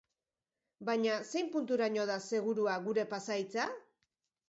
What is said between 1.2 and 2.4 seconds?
zein punturaino da